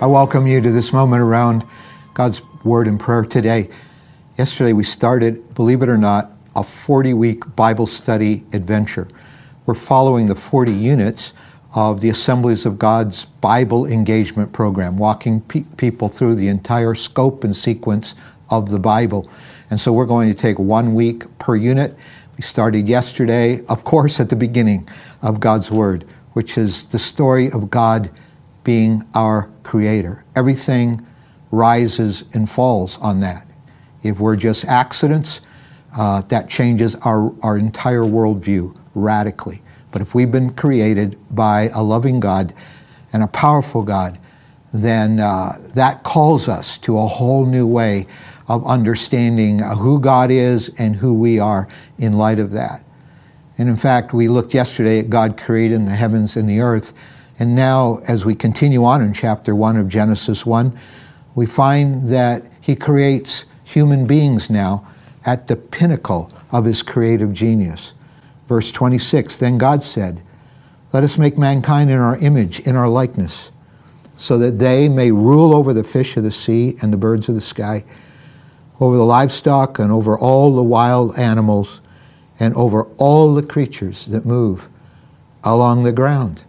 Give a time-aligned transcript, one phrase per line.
[0.00, 1.66] I welcome you to this moment around
[2.14, 3.68] God's Word and prayer today.
[4.38, 9.08] Yesterday we started, believe it or not, a 40 week Bible study adventure.
[9.66, 11.34] We're following the 40 units
[11.74, 17.42] of the Assemblies of God's Bible Engagement Program, walking pe- people through the entire scope
[17.42, 18.14] and sequence
[18.50, 19.28] of the Bible.
[19.68, 21.96] And so we're going to take one week per unit.
[22.36, 24.88] We started yesterday, of course, at the beginning
[25.22, 26.04] of God's Word,
[26.34, 28.10] which is the story of God
[28.68, 30.22] being our creator.
[30.36, 31.02] Everything
[31.50, 33.46] rises and falls on that.
[34.02, 35.40] If we're just accidents,
[35.96, 39.62] uh, that changes our, our entire worldview radically.
[39.90, 42.52] But if we've been created by a loving God
[43.14, 44.18] and a powerful God,
[44.74, 48.06] then uh, that calls us to a whole new way
[48.48, 52.84] of understanding who God is and who we are in light of that.
[53.56, 56.92] And in fact, we looked yesterday at God creating the heavens and the earth
[57.38, 60.76] and now, as we continue on in chapter 1 of Genesis 1,
[61.36, 64.84] we find that he creates human beings now
[65.24, 67.94] at the pinnacle of his creative genius.
[68.48, 70.20] Verse 26 Then God said,
[70.92, 73.52] Let us make mankind in our image, in our likeness,
[74.16, 77.36] so that they may rule over the fish of the sea and the birds of
[77.36, 77.84] the sky,
[78.80, 81.82] over the livestock and over all the wild animals,
[82.40, 84.68] and over all the creatures that move
[85.44, 86.44] along the ground.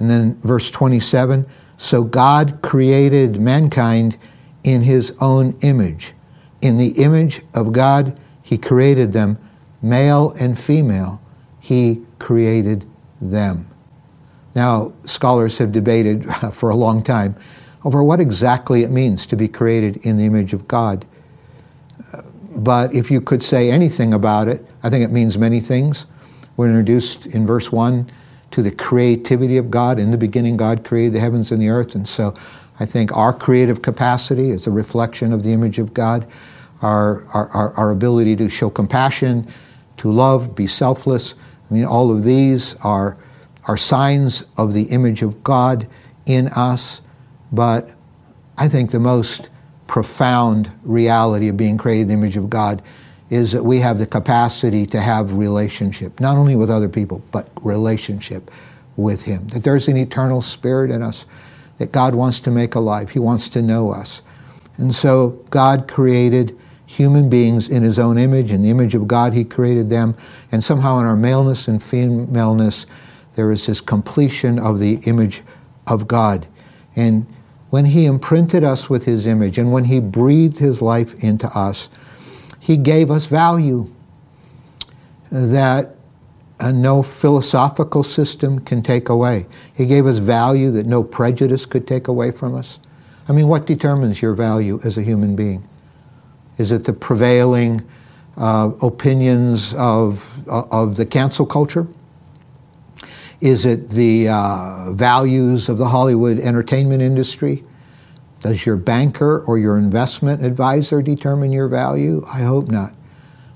[0.00, 4.18] And then verse 27 So God created mankind
[4.64, 6.14] in his own image.
[6.62, 9.38] In the image of God, he created them,
[9.80, 11.22] male and female,
[11.60, 12.84] he created
[13.20, 13.66] them.
[14.54, 17.36] Now, scholars have debated for a long time
[17.84, 21.06] over what exactly it means to be created in the image of God.
[22.12, 22.22] Uh,
[22.56, 26.06] but if you could say anything about it, I think it means many things.
[26.56, 28.10] We're introduced in verse 1
[28.50, 29.98] to the creativity of God.
[29.98, 31.94] In the beginning, God created the heavens and the earth.
[31.94, 32.34] And so
[32.78, 36.26] I think our creative capacity is a reflection of the image of God.
[36.82, 39.46] Our, our, our ability to show compassion,
[39.98, 41.34] to love, be selfless.
[41.70, 43.18] I mean, all of these are,
[43.68, 45.86] are signs of the image of God
[46.26, 47.02] in us.
[47.52, 47.94] But
[48.56, 49.50] I think the most
[49.86, 52.82] profound reality of being created in the image of God
[53.30, 57.48] is that we have the capacity to have relationship, not only with other people, but
[57.62, 58.50] relationship
[58.96, 59.46] with Him.
[59.48, 61.24] That there's an eternal spirit in us
[61.78, 63.10] that God wants to make alive.
[63.10, 64.22] He wants to know us.
[64.76, 68.50] And so God created human beings in His own image.
[68.50, 70.16] In the image of God, He created them.
[70.50, 72.86] And somehow in our maleness and femaleness,
[73.34, 75.42] there is this completion of the image
[75.86, 76.48] of God.
[76.96, 77.26] And
[77.70, 81.88] when He imprinted us with His image and when He breathed His life into us,
[82.60, 83.90] he gave us value
[85.32, 85.96] that
[86.60, 89.46] uh, no philosophical system can take away.
[89.74, 92.78] He gave us value that no prejudice could take away from us.
[93.28, 95.66] I mean, what determines your value as a human being?
[96.58, 97.82] Is it the prevailing
[98.36, 101.86] uh, opinions of, uh, of the cancel culture?
[103.40, 107.64] Is it the uh, values of the Hollywood entertainment industry?
[108.40, 112.24] Does your banker or your investment advisor determine your value?
[112.32, 112.94] I hope not.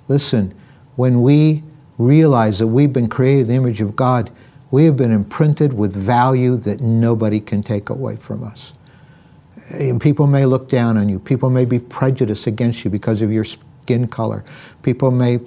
[0.08, 0.54] Listen,
[0.96, 1.62] when we
[1.98, 4.30] realize that we've been created in the image of God,
[4.70, 8.72] we have been imprinted with value that nobody can take away from us.
[9.72, 11.18] And people may look down on you.
[11.18, 14.44] People may be prejudiced against you because of your skin color.
[14.82, 15.38] People may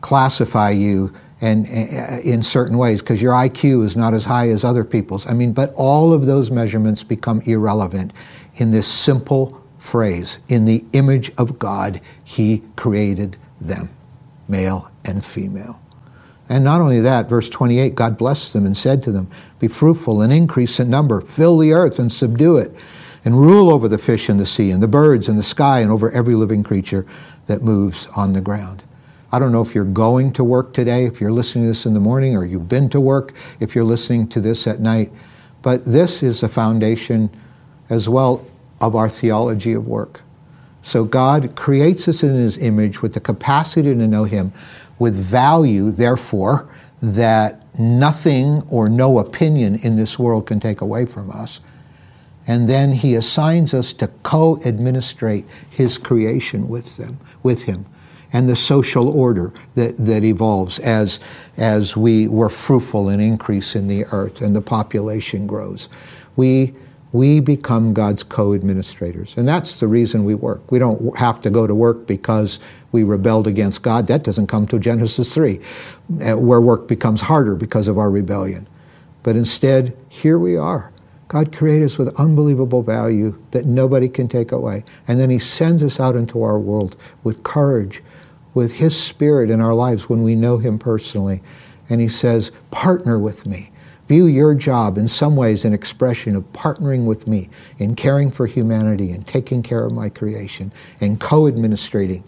[0.00, 4.64] classify you and uh, in certain ways because your IQ is not as high as
[4.64, 5.26] other people's.
[5.26, 8.12] I mean, but all of those measurements become irrelevant
[8.56, 13.90] in this simple phrase In the image of God, He created them,
[14.48, 15.80] male and female.
[16.48, 20.22] And not only that, verse 28, God blessed them and said to them, Be fruitful
[20.22, 22.72] and increase in number, fill the earth and subdue it,
[23.24, 25.90] and rule over the fish in the sea and the birds in the sky and
[25.90, 27.06] over every living creature
[27.46, 28.82] that moves on the ground.
[29.30, 31.94] I don't know if you're going to work today, if you're listening to this in
[31.94, 35.10] the morning, or you've been to work, if you're listening to this at night,
[35.62, 37.30] but this is the foundation
[37.92, 38.44] as well
[38.80, 40.22] of our theology of work.
[40.80, 44.52] So God creates us in his image with the capacity to know him,
[44.98, 46.68] with value, therefore,
[47.02, 51.60] that nothing or no opinion in this world can take away from us.
[52.46, 57.86] And then he assigns us to co-administrate his creation with them, with him,
[58.32, 61.20] and the social order that, that evolves as,
[61.58, 65.88] as we were fruitful and increase in the earth and the population grows.
[66.34, 66.74] We
[67.12, 69.36] we become God's co administrators.
[69.36, 70.72] And that's the reason we work.
[70.72, 72.58] We don't have to go to work because
[72.90, 74.06] we rebelled against God.
[74.06, 78.66] That doesn't come to Genesis 3, uh, where work becomes harder because of our rebellion.
[79.22, 80.90] But instead, here we are.
[81.28, 84.84] God created us with unbelievable value that nobody can take away.
[85.08, 88.02] And then He sends us out into our world with courage,
[88.54, 91.42] with His Spirit in our lives when we know Him personally.
[91.88, 93.71] And He says, Partner with me.
[94.12, 97.48] View your job in some ways an expression of partnering with me
[97.78, 100.70] in caring for humanity and taking care of my creation
[101.00, 102.22] and co administrating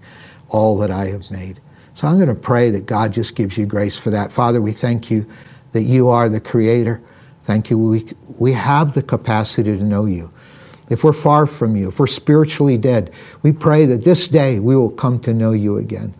[0.48, 1.60] all that I have made.
[1.92, 4.32] So I'm going to pray that God just gives you grace for that.
[4.32, 5.26] Father, we thank you
[5.72, 7.02] that you are the creator.
[7.42, 7.78] Thank you.
[7.78, 8.04] We,
[8.40, 10.32] we have the capacity to know you.
[10.88, 14.75] If we're far from you, if we're spiritually dead, we pray that this day we
[14.75, 16.14] will come to know you again.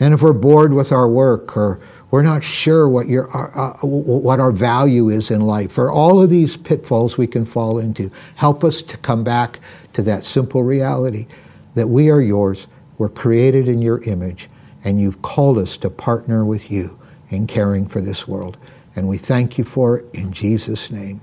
[0.00, 1.78] And if we're bored with our work or
[2.10, 6.22] we're not sure what, your, uh, uh what our value is in life, for all
[6.22, 9.60] of these pitfalls we can fall into, help us to come back
[9.92, 11.26] to that simple reality
[11.74, 12.66] that we are yours,
[12.98, 14.48] we're created in your image,
[14.84, 16.98] and you've called us to partner with you
[17.30, 18.56] in caring for this world.
[18.96, 21.20] And we thank you for it in Jesus' name.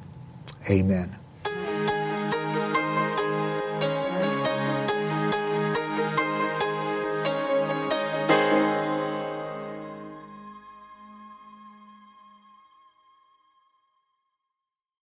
[0.69, 1.25] Amen.